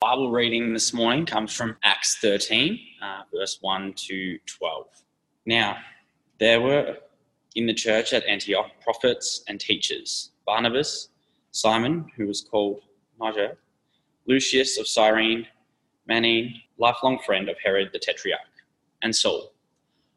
[0.00, 4.86] Bible reading this morning comes from Acts 13, uh, verse 1 to 12.
[5.44, 5.78] Now,
[6.38, 6.98] there were
[7.56, 11.08] in the church at Antioch prophets and teachers Barnabas,
[11.50, 12.82] Simon, who was called
[13.20, 13.58] Niger,
[14.28, 15.48] Lucius of Cyrene,
[16.08, 18.38] Manaen, lifelong friend of Herod the Tetrarch,
[19.02, 19.52] and Saul.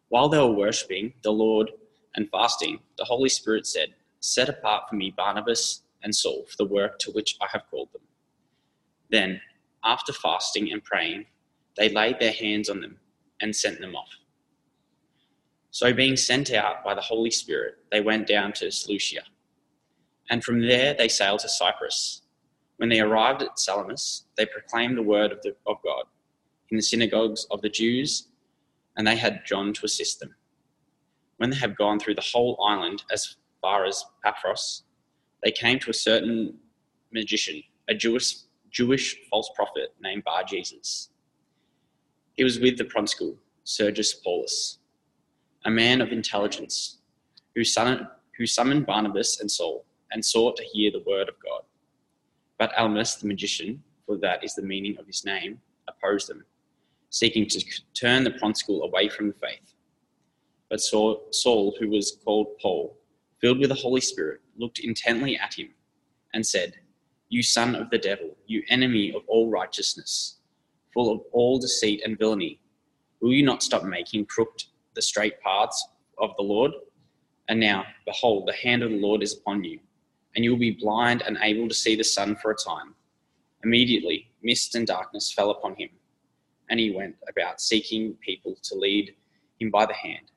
[0.10, 1.72] While they were worshipping the Lord
[2.16, 6.72] and fasting, the Holy Spirit said, Set apart for me Barnabas and Saul for the
[6.72, 8.04] work to which I have called them.
[9.10, 9.42] Then,
[9.84, 11.26] after fasting and praying,
[11.78, 12.98] they laid their hands on them
[13.42, 14.10] and sent them off.
[15.72, 19.22] So, being sent out by the Holy Spirit, they went down to Seleucia.
[20.30, 22.22] And from there they sailed to Cyprus.
[22.78, 26.04] When they arrived at Salamis, they proclaimed the word of, the, of God
[26.72, 28.28] in the synagogues of the Jews,
[28.98, 30.36] and they had John to assist them.
[31.38, 34.84] When they had gone through the whole island as far as Paphos,
[35.44, 36.56] they came to a certain
[37.12, 38.36] magician, a Jewish
[38.72, 41.10] Jewish false prophet named Bar Jesus.
[42.34, 44.80] He was with the proconsul, Sergius Paulus,
[45.66, 47.00] a man of intelligence,
[47.56, 51.62] who summoned, who summoned Barnabas and Saul and sought to hear the word of God.
[52.58, 56.46] But Elymas, the magician, for that is the meaning of his name, opposed them,
[57.10, 59.74] seeking to turn the proconsul away from the faith.
[60.70, 62.98] But Saul, who was called Paul,
[63.42, 65.70] filled with the Holy Spirit, looked intently at him
[66.34, 66.76] and said,
[67.32, 70.40] you son of the devil, you enemy of all righteousness,
[70.94, 72.60] full of all deceit and villainy,
[73.22, 74.66] will you not stop making crooked
[74.96, 75.88] the straight paths
[76.18, 76.74] of the Lord?
[77.48, 79.80] And now, behold, the hand of the Lord is upon you,
[80.36, 82.96] and you will be blind and able to see the sun for a time.
[83.64, 85.90] Immediately, mist and darkness fell upon him,
[86.70, 89.16] and he went about seeking people to lead
[89.58, 90.32] him by the hand.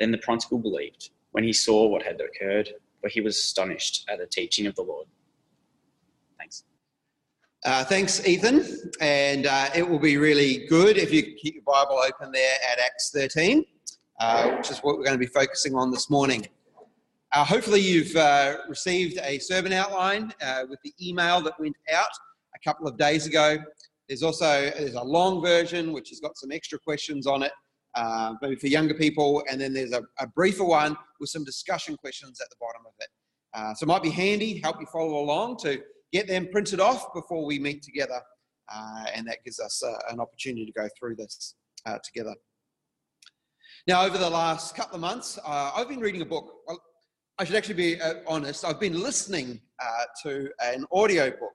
[0.00, 2.70] Then the proconsul believed when he saw what had occurred,
[3.02, 5.08] for he was astonished at the teaching of the Lord.
[6.44, 6.64] Thanks.
[7.64, 8.92] Uh, thanks, Ethan.
[9.00, 12.78] And uh, it will be really good if you keep your Bible open there at
[12.78, 13.64] Acts 13,
[14.20, 16.46] uh, which is what we're going to be focusing on this morning.
[17.32, 22.10] Uh, hopefully, you've uh, received a sermon outline uh, with the email that went out
[22.54, 23.56] a couple of days ago.
[24.06, 27.52] There's also there's a long version which has got some extra questions on it,
[28.42, 32.38] maybe for younger people, and then there's a, a, briefer one with some discussion questions
[32.42, 33.78] at the bottom of it.
[33.78, 35.80] so it might be handy, help you follow along to
[36.14, 38.20] get them printed off before we meet together.
[38.72, 42.34] Uh, and that gives us uh, an opportunity to go through this uh, together.
[43.88, 46.54] Now, over the last couple of months, uh, I've been reading a book.
[46.66, 46.80] Well,
[47.36, 51.52] I should actually be uh, honest, I've been listening uh, to an audio book,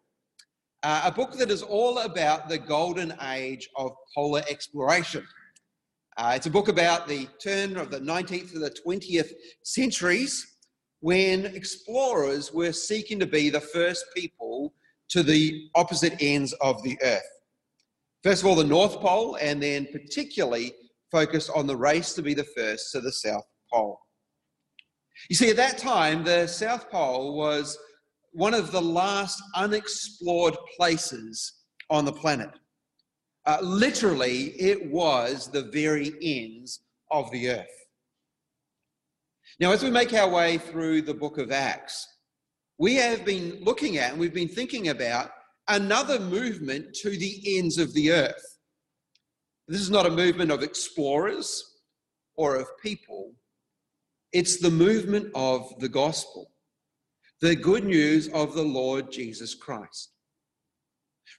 [0.83, 5.25] a book that is all about the golden age of polar exploration.
[6.19, 9.31] it's a book about the turn of the 19th to the 20th
[9.63, 10.58] centuries
[11.01, 14.73] when explorers were seeking to be the first people
[15.09, 17.21] to the opposite ends of the earth.
[18.23, 20.73] First of all, the North Pole, and then particularly
[21.11, 23.99] focused on the race to be the first to the South Pole.
[25.29, 27.77] You see, at that time, the South Pole was
[28.31, 31.53] one of the last unexplored places
[31.89, 32.51] on the planet.
[33.45, 37.78] Uh, literally, it was the very ends of the earth.
[39.59, 42.07] Now, as we make our way through the book of Acts,
[42.77, 45.31] we have been looking at and we've been thinking about
[45.67, 48.57] another movement to the ends of the earth.
[49.67, 51.61] This is not a movement of explorers
[52.37, 53.33] or of people,
[54.31, 56.51] it's the movement of the gospel,
[57.41, 60.13] the good news of the Lord Jesus Christ.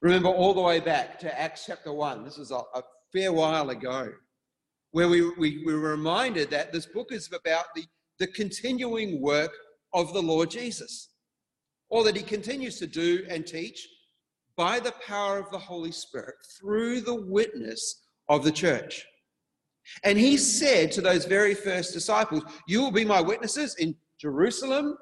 [0.02, 2.82] Remember all the way back to Acts chapter 1, this is a, a
[3.14, 4.12] fair while ago,
[4.90, 7.84] where we, we, we were reminded that this book is about the
[8.20, 9.50] the continuing work
[9.92, 11.08] of the Lord Jesus,
[11.88, 13.88] or that he continues to do and teach
[14.56, 19.04] by the power of the Holy Spirit through the witness of the church.
[20.04, 24.98] And he said to those very first disciples, You will be my witnesses in Jerusalem,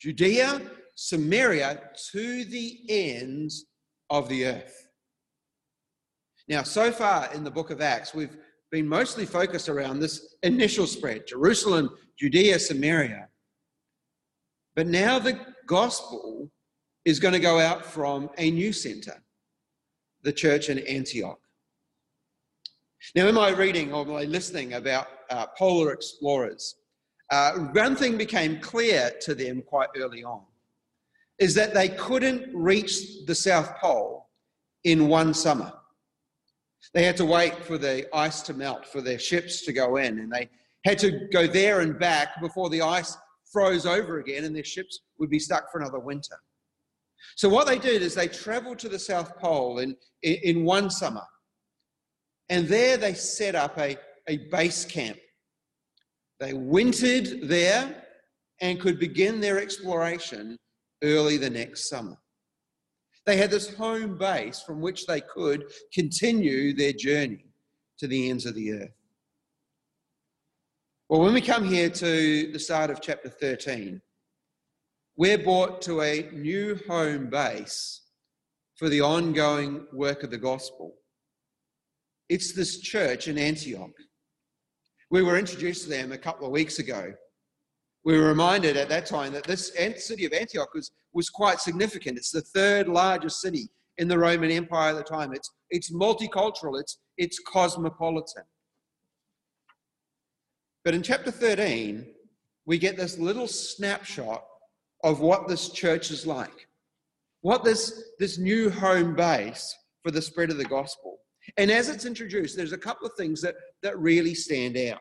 [0.00, 0.60] Judea,
[0.96, 3.66] Samaria, to the ends
[4.10, 4.88] of the earth.
[6.48, 8.36] Now, so far in the book of Acts, we've
[8.70, 13.28] been mostly focused around this initial spread Jerusalem, Judea, Samaria.
[14.74, 16.50] But now the gospel
[17.04, 19.22] is going to go out from a new center,
[20.22, 21.38] the church in Antioch.
[23.14, 26.74] Now, in my reading or my listening about uh, polar explorers,
[27.30, 30.42] uh, one thing became clear to them quite early on
[31.38, 34.28] is that they couldn't reach the South Pole
[34.84, 35.72] in one summer.
[36.94, 40.18] They had to wait for the ice to melt, for their ships to go in,
[40.18, 40.48] and they
[40.84, 43.16] had to go there and back before the ice
[43.52, 46.36] froze over again and their ships would be stuck for another winter.
[47.36, 50.90] So, what they did is they traveled to the South Pole in, in, in one
[50.90, 51.24] summer.
[52.48, 53.96] And there they set up a,
[54.28, 55.18] a base camp.
[56.38, 58.04] They wintered there
[58.60, 60.56] and could begin their exploration
[61.02, 62.16] early the next summer.
[63.26, 67.44] They had this home base from which they could continue their journey
[67.98, 68.94] to the ends of the earth.
[71.08, 74.00] Well, when we come here to the start of chapter 13,
[75.16, 78.02] we're brought to a new home base
[78.76, 80.94] for the ongoing work of the gospel.
[82.28, 83.96] It's this church in Antioch.
[85.10, 87.14] We were introduced to them a couple of weeks ago.
[88.04, 92.18] We were reminded at that time that this city of Antioch was, was quite significant.
[92.18, 95.32] It's the third largest city in the Roman Empire at the time.
[95.32, 98.44] It's, it's multicultural, it's, it's cosmopolitan.
[100.84, 102.06] But in chapter 13,
[102.66, 104.44] we get this little snapshot
[105.02, 106.68] of what this church is like,
[107.40, 111.16] what this, this new home base for the spread of the gospel.
[111.56, 115.00] And as it's introduced, there's a couple of things that, that really stand out.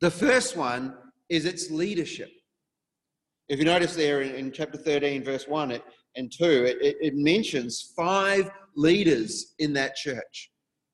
[0.00, 0.94] The first one
[1.28, 2.30] is its leadership.
[3.48, 5.82] If you notice there in, in chapter 13, verse 1 it,
[6.16, 10.50] and 2, it, it, it, mentions five leaders in that church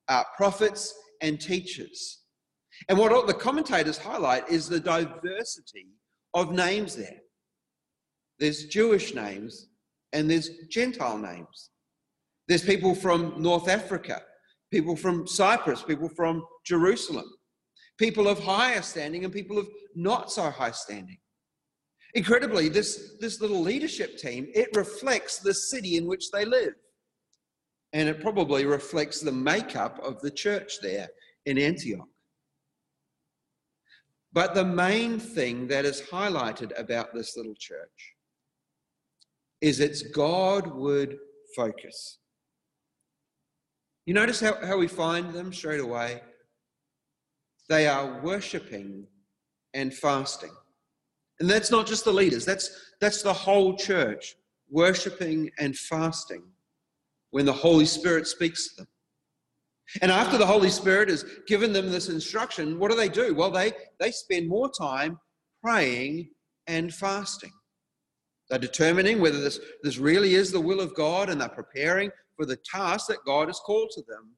[0.09, 2.23] uh, prophets and teachers.
[2.89, 5.87] And what all the commentators highlight is the diversity
[6.35, 7.21] of names there.
[8.39, 9.69] There's Jewish names
[10.13, 11.71] and there's Gentile names.
[12.49, 14.21] There's people from North Africa,
[14.71, 17.31] people from Cyprus, people from Jerusalem,
[17.99, 21.19] people of higher standing and people of not so high standing.
[22.15, 26.75] Incredibly, this, this little leadership team, it reflects the city in which they live.
[27.95, 31.09] And it probably reflects the makeup of the church there
[31.47, 32.09] in Antioch.
[34.33, 38.15] But the main thing that is highlighted about this little church
[39.61, 41.17] is its Godward
[41.55, 42.19] focus.
[44.07, 46.23] You notice how, how we find them straight away?
[47.69, 49.07] They are worshipping
[49.75, 50.51] and fasting.
[51.43, 54.37] And that's not just the leaders, that's, that's the whole church
[54.71, 56.45] worshipping and fasting
[57.33, 58.89] when the Holy Spirit speaks to them.
[60.03, 63.35] And after the Holy Spirit has given them this instruction, what do they do?
[63.35, 65.19] Well, they, they spend more time
[65.65, 66.29] praying
[66.69, 67.51] and fasting.
[68.49, 72.47] They're determining whether this, this really is the will of God and they're preparing for
[72.47, 74.31] the task that God has called to them,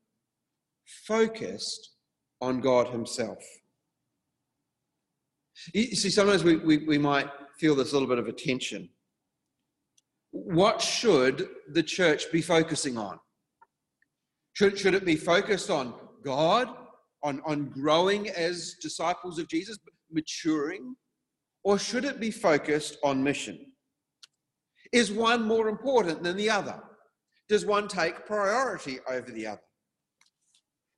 [1.06, 1.96] focused
[2.40, 3.44] on God Himself.
[5.72, 7.28] You see, sometimes we, we, we might
[7.58, 8.88] feel this little bit of a tension.
[10.30, 13.20] What should the church be focusing on?
[14.54, 16.68] Should, should it be focused on God,
[17.22, 19.78] on, on growing as disciples of Jesus,
[20.10, 20.96] maturing?
[21.62, 23.72] Or should it be focused on mission?
[24.92, 26.82] Is one more important than the other?
[27.48, 29.62] Does one take priority over the other?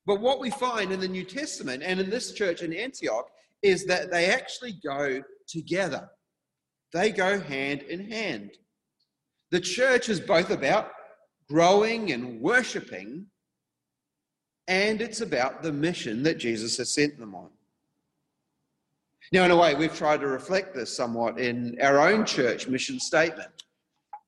[0.06, 3.28] But what we find in the New Testament and in this church in Antioch
[3.66, 6.08] is that they actually go together.
[6.92, 8.50] They go hand in hand.
[9.50, 10.90] The church is both about
[11.48, 13.26] growing and worshipping,
[14.68, 17.50] and it's about the mission that Jesus has sent them on.
[19.32, 23.00] Now, in a way, we've tried to reflect this somewhat in our own church mission
[23.00, 23.50] statement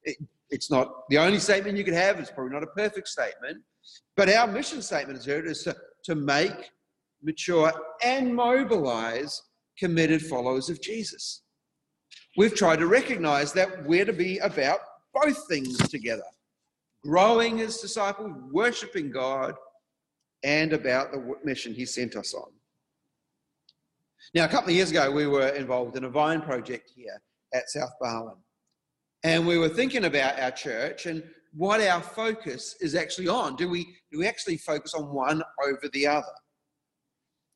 [0.09, 0.17] it,
[0.51, 2.19] it's not the only statement you could have.
[2.19, 3.63] It's probably not a perfect statement.
[4.17, 6.71] But our mission statement is to, to make,
[7.23, 7.73] mature,
[8.05, 9.43] and mobilize
[9.79, 11.43] committed followers of Jesus.
[12.37, 14.81] We've tried to recognize that we're to be about
[15.13, 16.23] both things together
[17.05, 19.55] growing as disciples, worshiping God,
[20.43, 22.51] and about the mission He sent us on.
[24.35, 27.21] Now, a couple of years ago, we were involved in a vine project here
[27.55, 28.37] at South Barwon.
[29.25, 31.23] And we were thinking about our church and
[31.55, 33.57] what our focus is actually on.
[33.57, 36.27] Do we, do we actually focus on one over the other?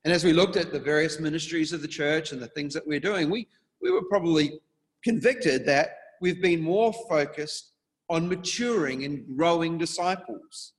[0.05, 2.87] And as we looked at the various ministries of the church and the things that
[2.87, 3.47] we're doing, we,
[3.81, 4.61] we were probably
[5.05, 7.73] convicted that we've been more focused
[8.09, 10.73] on maturing and growing disciples.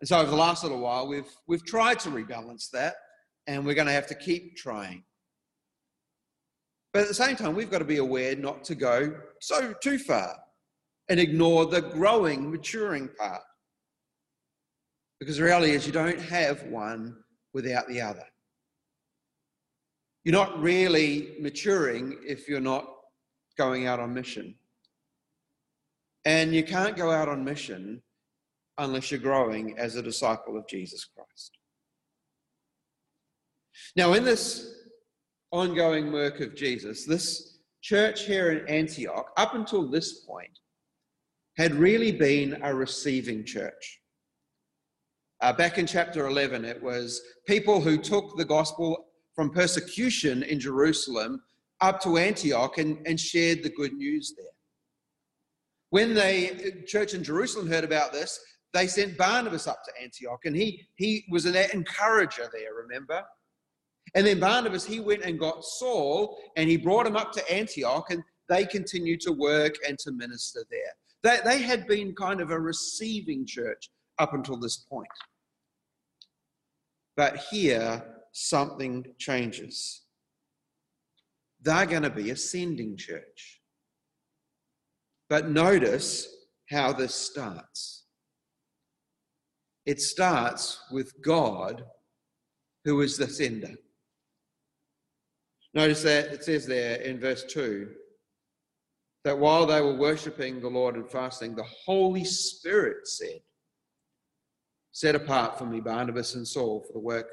[0.00, 2.94] And so over the last little while, we've, we've tried to rebalance that,
[3.46, 5.04] and we're going to have to keep trying.
[6.92, 9.98] But at the same time, we've got to be aware not to go so too
[9.98, 10.36] far
[11.08, 13.42] and ignore the growing, maturing part.
[15.18, 17.16] Because the reality is, you don't have one
[17.52, 18.24] without the other.
[20.24, 22.86] You're not really maturing if you're not
[23.58, 24.54] going out on mission.
[26.24, 28.02] And you can't go out on mission
[28.78, 31.58] unless you're growing as a disciple of Jesus Christ.
[33.96, 34.74] Now, in this
[35.50, 40.58] ongoing work of Jesus, this church here in Antioch, up until this point,
[41.56, 44.01] had really been a receiving church.
[45.42, 50.60] Uh, back in chapter 11, it was people who took the gospel from persecution in
[50.60, 51.42] Jerusalem
[51.80, 54.46] up to Antioch and, and shared the good news there.
[55.90, 58.38] When the church in Jerusalem heard about this,
[58.72, 63.20] they sent Barnabas up to Antioch, and he, he was an encourager there, remember?
[64.14, 68.10] And then Barnabas, he went and got Saul, and he brought him up to Antioch,
[68.10, 70.92] and they continued to work and to minister there.
[71.24, 75.08] They, they had been kind of a receiving church up until this point.
[77.16, 78.02] But here,
[78.32, 80.02] something changes.
[81.60, 83.60] They're going to be a sending church.
[85.28, 86.26] But notice
[86.70, 88.04] how this starts.
[89.84, 91.84] It starts with God,
[92.84, 93.74] who is the sender.
[95.74, 97.88] Notice that it says there in verse 2
[99.24, 103.40] that while they were worshipping the Lord and fasting, the Holy Spirit said,
[104.92, 107.26] Set apart for me Barnabas and Saul for the work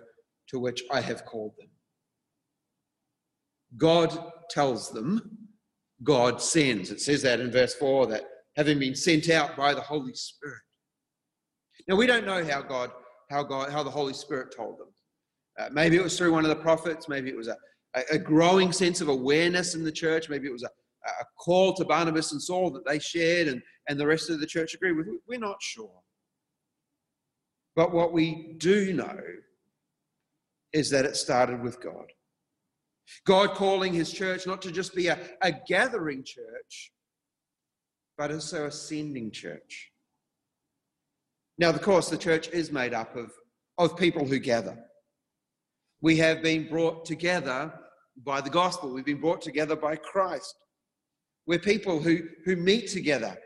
[0.48, 1.70] to which I have called them.
[3.78, 4.18] God
[4.50, 5.38] tells them,
[6.04, 6.90] God sends.
[6.92, 8.24] It says that in verse 4 that
[8.56, 10.62] having been sent out by the Holy Spirit.
[11.88, 12.92] Now we don't know how God,
[13.30, 14.88] how God, how the Holy Spirit told them.
[15.60, 17.10] Uh, maybe it was through one of the prophets.
[17.10, 17.58] Maybe it was a,
[18.12, 20.30] a growing sense of awareness in the church.
[20.30, 20.70] Maybe it was a,
[21.06, 24.46] a call to Barnabas and Saul that they shared and, and the rest of the
[24.46, 25.08] church agreed with.
[25.28, 26.02] We're not sure.
[27.80, 29.18] But what we do know
[30.74, 32.12] is that it started with God.
[33.26, 36.92] God calling his church not to just be a, a gathering church,
[38.18, 39.94] but also a sending church.
[41.58, 43.32] Now, of course, the church is made up of,
[43.78, 44.78] of people who gather.
[46.02, 47.74] We have been brought together
[48.26, 50.54] by the gospel, we've been brought together by Christ.
[51.48, 53.38] We're people who, who meet together,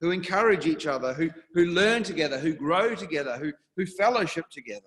[0.00, 4.86] who encourage each other, who, who learn together, who grow together, who, who fellowship together.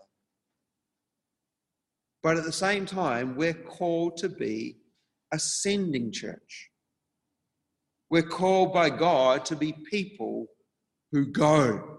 [2.24, 4.78] But at the same time, we're called to be
[5.32, 6.72] a sending church.
[8.10, 10.48] We're called by God to be people
[11.12, 11.98] who go.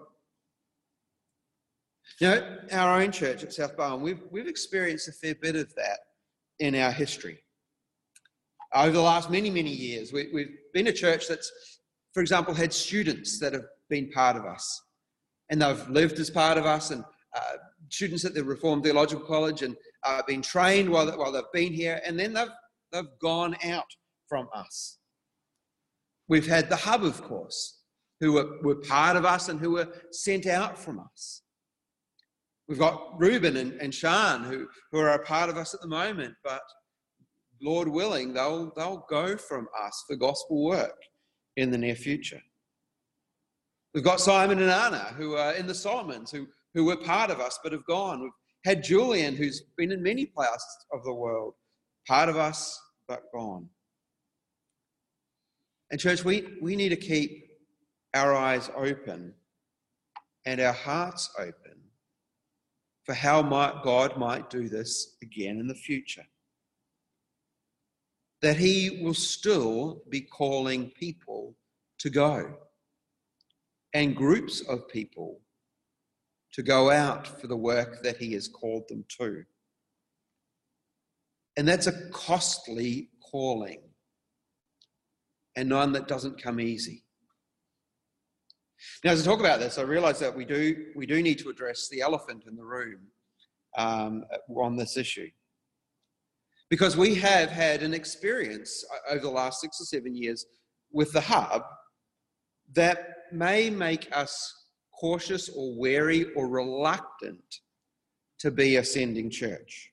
[2.21, 2.41] Now,
[2.73, 5.99] our own church at South Barwon, we've, we've experienced a fair bit of that
[6.59, 7.39] in our history.
[8.75, 11.74] Over the last many, many years, we, we've been a church that's,
[12.15, 14.81] for example, had students that have been part of us
[15.51, 17.05] and they've lived as part of us, and
[17.37, 17.57] uh,
[17.91, 22.01] students at the Reformed Theological College and uh, been trained while, while they've been here,
[22.07, 22.49] and then they've,
[22.93, 23.85] they've gone out
[24.29, 24.99] from us.
[26.29, 27.81] We've had the hub, of course,
[28.21, 31.43] who were, were part of us and who were sent out from us.
[32.67, 35.89] We've got Reuben and, and Sean who, who are a part of us at the
[35.89, 36.63] moment, but
[37.61, 40.97] Lord willing, they'll, they'll go from us for gospel work
[41.57, 42.43] in the near future.
[43.95, 47.41] We've got Simon and Anna who are in the Solomons, who, who were part of
[47.41, 48.23] us but have gone.
[48.23, 48.31] We've
[48.65, 51.55] had Julian, who's been in many places of the world,
[52.07, 53.69] part of us but gone.
[55.91, 57.45] And, church, we, we need to keep
[58.15, 59.35] our eyes open
[60.45, 61.81] and our hearts open
[63.05, 66.25] for how might God might do this again in the future.
[68.45, 71.57] That He will still be calling people
[71.99, 72.59] to go
[73.95, 75.41] and groups of people
[76.53, 79.45] to go out for the work that He has called them to.
[81.57, 83.81] And that's a costly calling
[85.57, 87.03] and one that doesn't come easy.
[89.05, 91.49] Now, as I talk about this, I realise that we do we do need to
[91.49, 93.07] address the elephant in the room
[93.79, 94.25] um,
[94.55, 95.31] on this issue,
[96.71, 100.47] because we have had an experience uh, over the last six or seven years
[100.93, 101.63] with the hub
[102.73, 102.99] that
[103.33, 104.67] may make us
[104.99, 107.61] cautious or wary or reluctant
[108.39, 109.91] to be a sending church.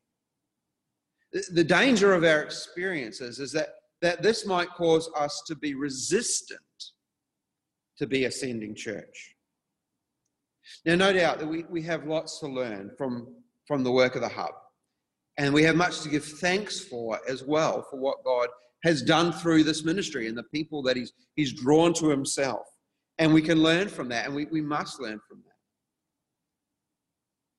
[1.52, 3.70] The danger of our experiences is that,
[4.02, 6.60] that this might cause us to be resistant
[7.98, 9.36] to be a sending church.
[10.86, 13.28] Now, no doubt that we, we have lots to learn from,
[13.66, 14.54] from the work of the hub.
[15.42, 18.48] And we have much to give thanks for as well for what God
[18.84, 22.68] has done through this ministry and the people that He's, he's drawn to Himself.
[23.18, 25.56] And we can learn from that, and we, we must learn from that.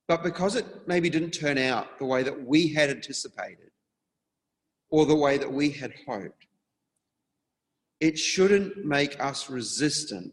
[0.06, 3.72] But because it maybe didn't turn out the way that we had anticipated
[4.90, 6.46] or the way that we had hoped,
[7.98, 10.32] it shouldn't make us resistant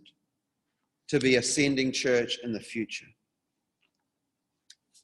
[1.07, 3.07] to be ascending church in the future.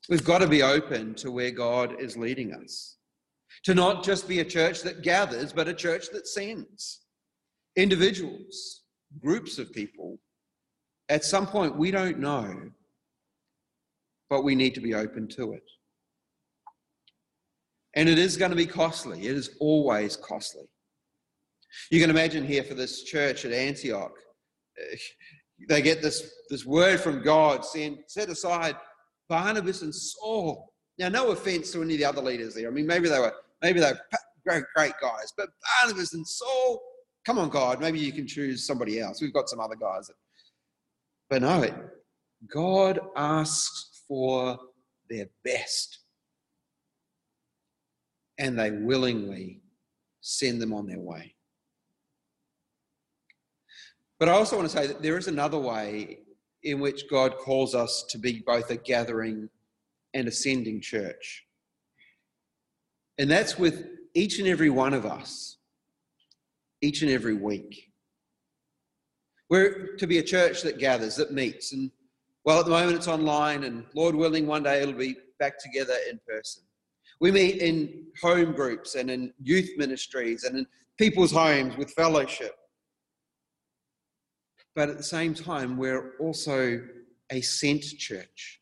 [0.09, 2.97] We've got to be open to where God is leading us.
[3.63, 7.01] To not just be a church that gathers, but a church that sends
[7.75, 8.83] individuals,
[9.21, 10.19] groups of people
[11.07, 12.71] At some point, we don't know,
[14.29, 15.69] but we need to be open to it.
[17.95, 19.27] And it is going to be costly.
[19.27, 20.65] It is always costly.
[21.91, 24.13] You can imagine here for this church at Antioch,
[24.79, 24.97] eh,
[25.69, 28.75] they get this, this word from God saying, set aside
[29.27, 30.71] Barnabas and Saul.
[30.97, 32.67] Now, no offense to any of the other leaders there.
[32.67, 33.99] I mean, maybe they were maybe they were
[34.45, 35.49] great, great guys, but
[35.81, 36.81] Barnabas and Saul,
[37.25, 39.21] come on, God, maybe you can choose somebody else.
[39.21, 40.07] We've got some other guys.
[40.07, 40.15] That,
[41.29, 41.73] but no, it,
[42.53, 44.57] God asks for
[45.09, 45.99] their best,
[48.37, 49.61] and they willingly
[50.21, 51.35] send them on their way.
[54.19, 56.19] But I also want to say that there is another way
[56.65, 59.49] in which God calls us to be both a gathering
[60.13, 61.45] and ascending church.
[63.17, 65.57] And that's with each and every one of us,
[66.81, 67.91] each and every week.
[69.49, 71.71] We're to be a church that gathers, that meets.
[71.71, 71.91] And
[72.45, 75.95] well, at the moment it's online, and Lord willing, one day it'll be back together
[76.09, 76.63] in person.
[77.21, 80.67] We meet in home groups and in youth ministries and in
[80.97, 82.55] people's homes with fellowship.
[84.75, 86.81] But at the same time, we're also
[87.31, 88.59] a sent church.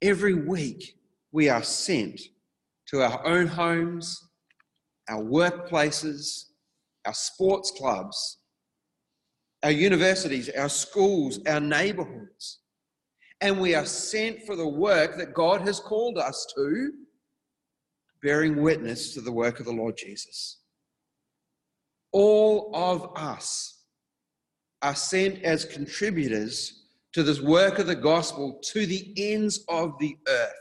[0.00, 0.96] Every week,
[1.30, 2.20] we are sent
[2.88, 4.18] to our own homes,
[5.08, 6.44] our workplaces,
[7.04, 8.38] our sports clubs,
[9.62, 12.60] our universities, our schools, our neighborhoods.
[13.40, 16.92] And we are sent for the work that God has called us to,
[18.22, 20.60] bearing witness to the work of the Lord Jesus.
[22.12, 23.73] All of us
[24.84, 26.82] are sent as contributors
[27.14, 30.52] to this work of the gospel to the ends of the earth.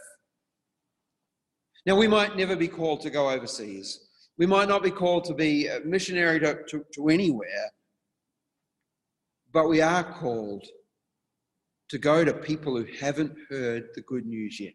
[1.85, 3.99] Now, we might never be called to go overseas.
[4.37, 7.69] We might not be called to be a missionary to, to, to anywhere,
[9.51, 10.65] but we are called
[11.89, 14.73] to go to people who haven't heard the good news yet.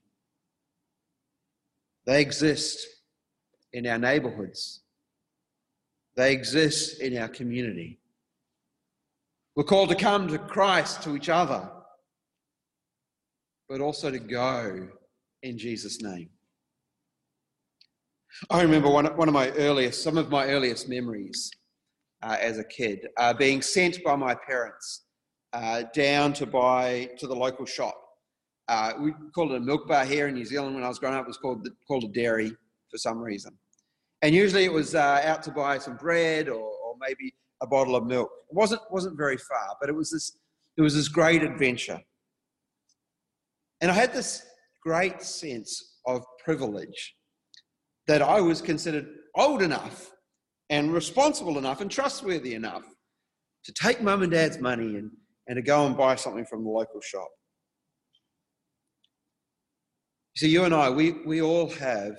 [2.04, 2.86] They exist
[3.72, 4.82] in our neighborhoods,
[6.16, 7.98] they exist in our community.
[9.58, 11.68] We're called to come to Christ, to each other,
[13.68, 14.86] but also to go
[15.42, 16.30] in Jesus' name.
[18.50, 21.50] I remember one, one of my earliest, some of my earliest memories
[22.22, 25.06] uh, as a kid, uh, being sent by my parents
[25.52, 28.00] uh, down to buy to the local shop.
[28.68, 31.16] Uh, we called it a milk bar here in New Zealand when I was growing
[31.16, 31.24] up.
[31.24, 32.50] It was called called a dairy
[32.92, 33.58] for some reason,
[34.22, 37.96] and usually it was uh, out to buy some bread or, or maybe a bottle
[37.96, 38.30] of milk.
[38.50, 40.38] It wasn't wasn't very far, but it was this
[40.76, 42.00] it was this great adventure.
[43.80, 44.44] And I had this
[44.82, 47.14] great sense of privilege
[48.06, 50.10] that I was considered old enough
[50.70, 52.84] and responsible enough and trustworthy enough
[53.64, 55.10] to take mum and dad's money and,
[55.46, 57.28] and to go and buy something from the local shop.
[60.34, 62.18] You see, you and I, we, we all have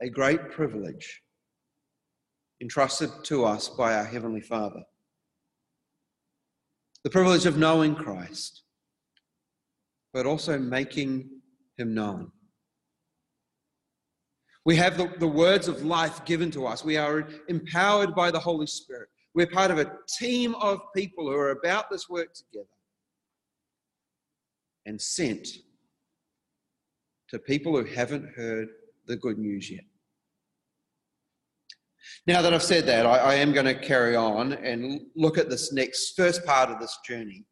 [0.00, 1.21] a great privilege
[2.62, 4.82] entrusted to us by our Heavenly Father.
[7.02, 8.62] The privilege of knowing Christ,
[10.14, 11.28] but also making
[11.76, 12.30] Him known.
[14.64, 16.84] We have the, the words of life given to us.
[16.84, 19.08] We are empowered by the Holy Spirit.
[19.34, 22.68] We're part of a team of people who are about this work together
[24.86, 25.48] and sent
[27.28, 28.68] to people who haven't heard
[29.06, 29.84] the good news yet.
[32.26, 35.50] Now that I've said that, I, I am going to carry on and look at
[35.50, 37.44] this next first part of this journey.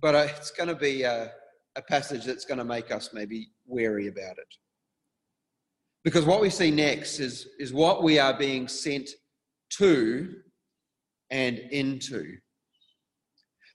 [0.00, 1.32] But it's going to be a,
[1.76, 4.54] a passage that's going to make us maybe wary about it.
[6.04, 9.08] Because what we see next is, is what we are being sent
[9.78, 10.34] to
[11.30, 12.36] and into.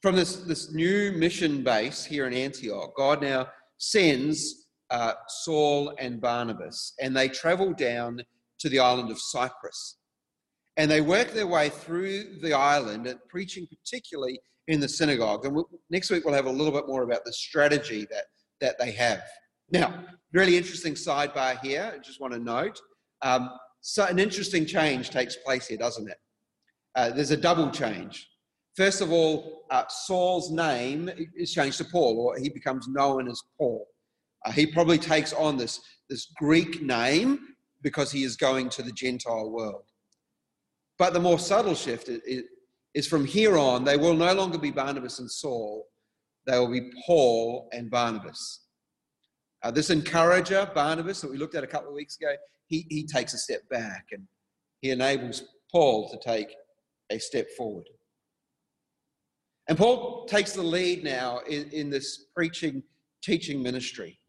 [0.02, 6.22] From this, this new mission base here in Antioch, God now sends uh, Saul and
[6.22, 8.22] Barnabas, and they travel down
[8.60, 9.98] to the island of Cyprus.
[10.78, 15.46] And they work their way through the island, and preaching particularly in the synagogue.
[15.46, 18.26] And we'll, next week we'll have a little bit more about the strategy that,
[18.62, 19.24] that they have.
[19.72, 21.92] Now, really interesting sidebar here.
[21.94, 22.80] I just want to note.
[23.22, 23.50] Um,
[23.82, 26.18] so an interesting change takes place here, doesn't it?
[26.96, 28.28] Uh, there's a double change.
[28.76, 33.42] First of all, uh, Saul's name is changed to Paul, or he becomes known as
[33.58, 33.88] Paul.
[34.46, 37.40] Uh, he probably takes on this, this Greek name
[37.82, 39.86] because he is going to the Gentile world.
[40.98, 42.10] But the more subtle shift
[42.94, 45.86] is from here on, they will no longer be Barnabas and Saul,
[46.46, 48.62] they will be Paul and Barnabas.
[49.64, 52.34] Uh, this encourager, Barnabas, that we looked at a couple of weeks ago,
[52.68, 54.24] he, he takes a step back and
[54.82, 56.54] he enables Paul to take
[57.10, 57.88] a step forward.
[59.68, 62.84] And Paul takes the lead now in, in this preaching,
[63.22, 64.20] teaching ministry.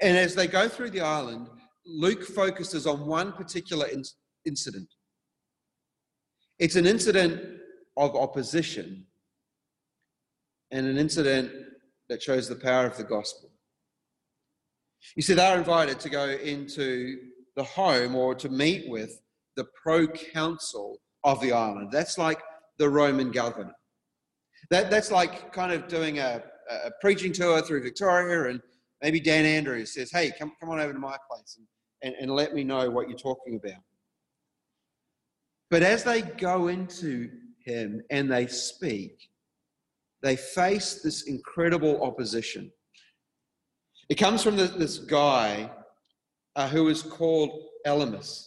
[0.00, 1.48] And as they go through the island,
[1.86, 4.04] Luke focuses on one particular in-
[4.44, 4.88] incident.
[6.58, 7.40] It's an incident
[7.96, 9.06] of opposition
[10.70, 11.50] and an incident
[12.08, 13.50] that shows the power of the gospel.
[15.14, 17.18] You see, they're invited to go into
[17.54, 19.20] the home or to meet with
[19.56, 21.90] the proconsul of the island.
[21.92, 22.42] That's like
[22.78, 23.74] the Roman governor.
[24.70, 28.60] That, that's like kind of doing a, a preaching tour through Victoria, and
[29.02, 31.66] maybe Dan Andrews says, Hey, come, come on over to my place and,
[32.02, 33.82] and, and let me know what you're talking about.
[35.70, 37.28] But as they go into
[37.64, 39.28] him and they speak,
[40.22, 42.70] they face this incredible opposition.
[44.08, 45.70] It comes from this guy
[46.54, 47.50] uh, who is called
[47.86, 48.46] Elymas.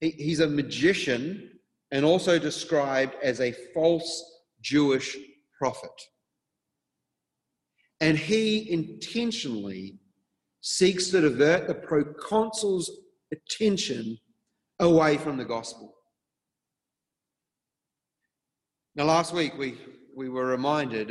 [0.00, 1.50] He, he's a magician
[1.90, 5.16] and also described as a false Jewish
[5.56, 5.90] prophet.
[8.00, 9.98] And he intentionally
[10.60, 12.90] seeks to divert the proconsul's
[13.32, 14.18] attention
[14.80, 15.94] away from the gospel.
[18.94, 19.78] Now, last week we,
[20.16, 21.10] we were reminded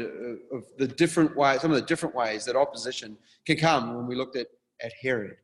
[0.51, 4.15] of the different ways, some of the different ways that opposition can come when we
[4.15, 4.47] looked at,
[4.83, 5.37] at Herod.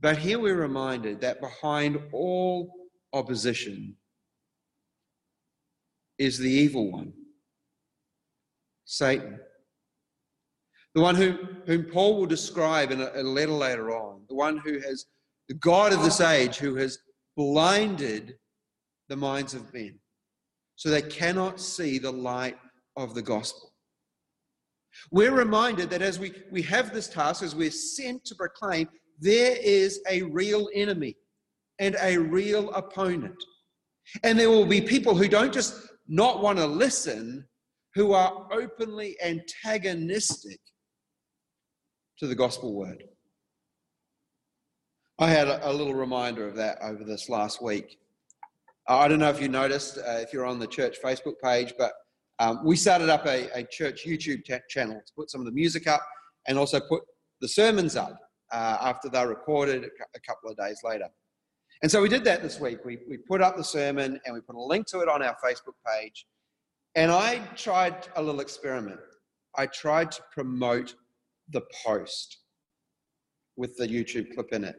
[0.00, 2.72] But here we're reminded that behind all
[3.12, 3.96] opposition
[6.18, 7.12] is the evil one,
[8.84, 9.38] Satan.
[10.98, 14.58] The one whom, whom Paul will describe in a, a letter later on, the one
[14.58, 15.06] who has,
[15.46, 16.98] the God of this age, who has
[17.36, 18.34] blinded
[19.08, 20.00] the minds of men
[20.74, 22.58] so they cannot see the light
[22.96, 23.72] of the gospel.
[25.12, 28.88] We're reminded that as we, we have this task, as we're sent to proclaim,
[29.20, 31.14] there is a real enemy
[31.78, 33.40] and a real opponent.
[34.24, 35.76] And there will be people who don't just
[36.08, 37.46] not want to listen,
[37.94, 40.58] who are openly antagonistic
[42.18, 43.04] to the gospel word.
[45.20, 47.98] I had a, little reminder of that over this last week.
[48.88, 51.92] I don't know if you noticed, uh, if you're on the church Facebook page, but
[52.38, 55.52] um, we started up a, a church YouTube t- channel to put some of the
[55.52, 56.00] music up
[56.46, 57.02] and also put
[57.40, 58.16] the sermons up
[58.52, 61.08] uh, after they're recorded a couple of days later.
[61.82, 62.84] And so we did that this week.
[62.84, 65.36] We, we put up the sermon and we put a link to it on our
[65.44, 66.26] Facebook page.
[66.94, 69.00] And I tried a little experiment.
[69.56, 70.94] I tried to promote
[71.50, 72.38] the post
[73.56, 74.76] with the YouTube clip in it.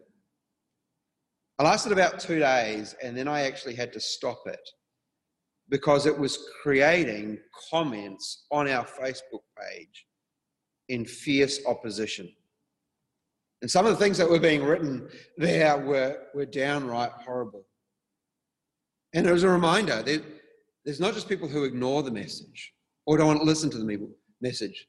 [1.59, 4.61] I lasted about two days and then I actually had to stop it
[5.69, 7.37] because it was creating
[7.69, 10.05] comments on our Facebook page
[10.87, 12.29] in fierce opposition.
[13.61, 17.65] And some of the things that were being written there were, were downright horrible.
[19.13, 20.23] And it was a reminder that
[20.85, 22.73] there's not just people who ignore the message
[23.05, 24.09] or don't want to listen to the
[24.41, 24.87] message,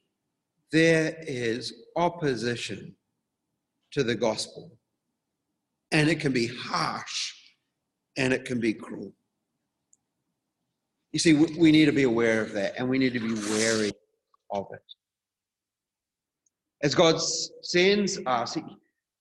[0.73, 2.95] there is opposition
[3.93, 4.71] to the gospel.
[5.93, 7.33] And it can be harsh
[8.17, 9.13] and it can be cruel.
[11.13, 13.93] You see, we need to be aware of that and we need to be wary
[14.53, 14.83] of it
[16.83, 17.21] as God
[17.63, 18.63] sends us, he,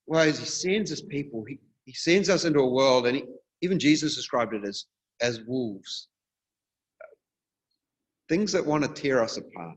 [0.08, 3.24] well, as He sends His people, He, he sends us into a world, and he,
[3.62, 4.86] even Jesus described it as,
[5.22, 6.08] as wolves.
[8.30, 9.76] Things that want to tear us apart.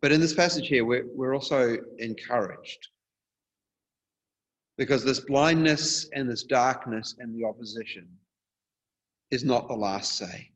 [0.00, 2.88] But in this passage here, we're, we're also encouraged.
[4.76, 8.06] Because this blindness and this darkness and the opposition
[9.30, 10.50] is not the last say.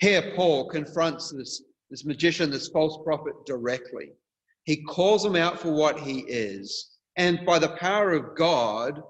[0.00, 4.10] Here, Paul confronts this this magician, this false prophet, directly.
[4.64, 6.96] He calls him out for what he is.
[7.16, 9.00] And by the power of God,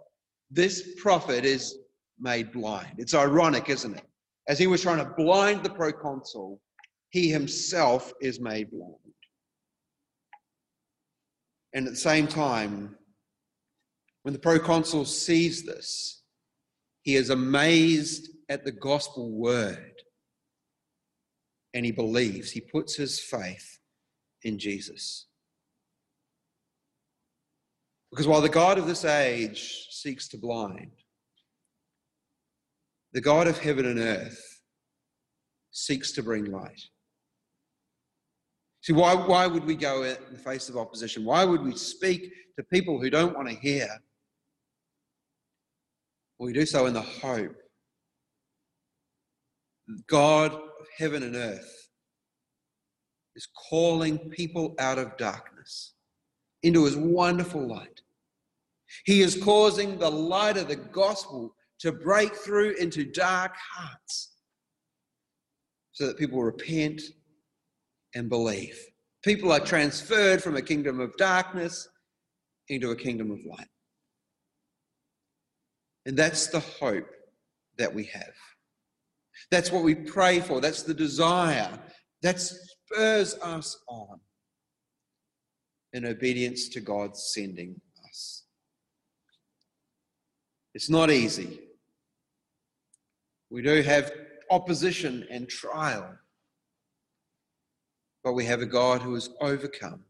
[0.51, 1.79] this prophet is
[2.21, 2.97] made blind.
[2.99, 4.05] It's ironic, isn't it?
[4.49, 6.61] As he was trying to blind the proconsul,
[7.15, 8.97] he himself is made blind.
[11.73, 12.97] And at the same time,
[14.23, 16.25] when the proconsul sees this,
[17.03, 19.93] he is amazed at the gospel word
[21.73, 22.51] and he believes.
[22.51, 23.79] He puts his faith
[24.43, 25.27] in Jesus.
[28.11, 30.91] Because while the God of this age seeks to blind,
[33.13, 34.63] the God of heaven and earth
[35.71, 36.81] seeks to bring light.
[38.85, 41.25] See, why, why would we go in the face of opposition?
[41.25, 43.89] Why would we speak to people who don't want to hear?
[46.37, 47.57] Well, we do so in the hope
[49.87, 51.89] that God of heaven and earth
[53.35, 55.95] is calling people out of darkness
[56.63, 58.03] into his wonderful light.
[59.07, 64.35] He is causing the light of the gospel to break through into dark hearts
[65.93, 67.01] so that people repent
[68.15, 68.79] and believe.
[69.23, 71.89] People are transferred from a kingdom of darkness
[72.69, 73.69] into a kingdom of light.
[76.07, 77.09] And that's the hope
[77.79, 78.35] that we have.
[79.51, 80.61] That's what we pray for.
[80.61, 81.79] That's the desire.
[82.23, 84.21] That spurs us on
[85.93, 88.45] in obedience to God's sending us.
[90.75, 91.61] It's not easy.
[93.51, 94.13] We do have
[94.51, 96.19] opposition and trial,
[98.25, 100.03] but we have a God who has overcome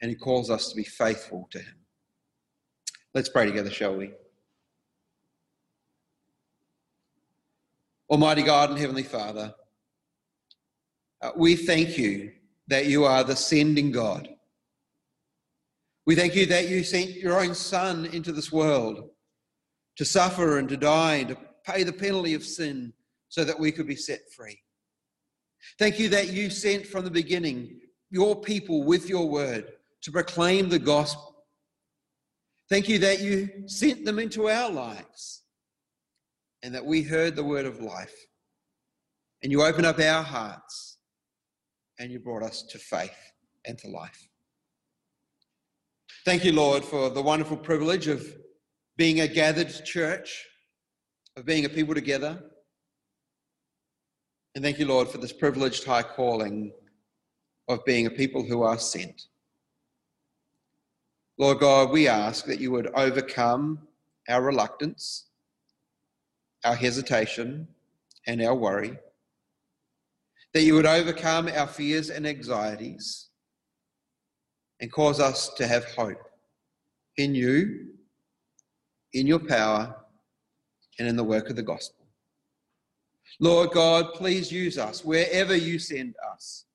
[0.00, 1.74] and he calls us to be faithful to him.
[3.12, 4.12] Let's pray together, shall we?
[8.08, 9.52] Almighty God and Heavenly Father,
[11.20, 12.32] uh, we thank you
[12.68, 14.28] that you are the sending God.
[16.06, 19.08] We thank you that you sent your own Son into this world
[19.96, 22.92] to suffer and to die and to pay the penalty of sin
[23.28, 24.60] so that we could be set free.
[25.78, 29.72] Thank you that you sent from the beginning your people with your word
[30.02, 31.34] to proclaim the gospel.
[32.68, 35.42] Thank you that you sent them into our lives
[36.62, 38.14] and that we heard the word of life.
[39.42, 40.98] And you opened up our hearts
[41.98, 43.32] and you brought us to faith
[43.66, 44.28] and to life.
[46.24, 48.26] Thank you, Lord, for the wonderful privilege of
[48.96, 50.46] being a gathered church,
[51.36, 52.42] of being a people together.
[54.54, 56.72] And thank you, Lord, for this privileged high calling
[57.68, 59.26] of being a people who are sent.
[61.38, 63.80] Lord God, we ask that you would overcome
[64.28, 65.26] our reluctance
[66.64, 67.68] our hesitation,
[68.26, 68.96] and our worry,
[70.54, 73.28] that you would overcome our fears and anxieties
[74.80, 76.30] and cause us to have hope
[77.18, 77.88] in you,
[79.12, 79.94] in your power,
[80.98, 82.03] and in the work of the gospel.
[83.40, 86.66] Lord God, please use us wherever you send us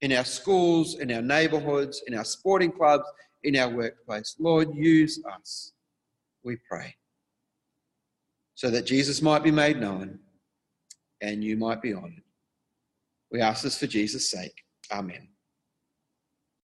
[0.00, 3.04] in our schools, in our neighborhoods, in our sporting clubs,
[3.44, 4.36] in our workplace.
[4.38, 5.72] Lord, use us,
[6.42, 6.96] we pray
[8.54, 10.20] so that Jesus might be made known
[11.20, 12.22] and you might be honored.
[13.30, 14.54] We ask this for Jesus' sake.
[14.92, 15.31] Amen.